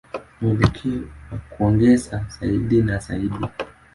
[0.41, 3.35] Mwelekeo ni wa kuongezeka zaidi na zaidi.